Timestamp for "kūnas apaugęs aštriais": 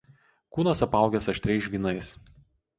0.57-1.63